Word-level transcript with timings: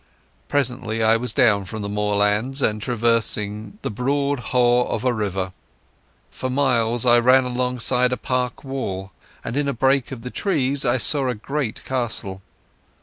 Presently 0.47 1.03
I 1.03 1.15
was 1.15 1.31
down 1.31 1.65
from 1.65 1.83
the 1.83 1.87
moorlands 1.87 2.63
and 2.63 2.81
traversing 2.81 3.77
the 3.83 3.91
broad 3.91 4.39
haugh 4.49 4.85
of 4.87 5.05
a 5.05 5.13
river. 5.13 5.53
For 6.31 6.49
miles 6.49 7.05
I 7.05 7.19
ran 7.19 7.43
alongside 7.43 8.11
a 8.11 8.17
park 8.17 8.63
wall, 8.63 9.11
and 9.43 9.55
in 9.55 9.67
a 9.67 9.73
break 9.73 10.11
of 10.11 10.23
the 10.23 10.31
trees 10.31 10.85
I 10.85 10.97
saw 10.97 11.27
a 11.29 11.35
great 11.35 11.85
castle. 11.85 12.41